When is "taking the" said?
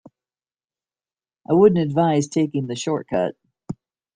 2.27-2.75